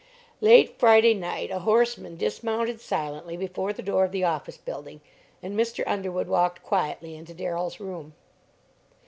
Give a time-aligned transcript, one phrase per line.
[0.41, 4.99] Late Friday night a horseman dismounted silently before the door of the office building
[5.43, 5.83] and Mr.
[5.85, 8.15] Underwood walked quietly into Darrell's room.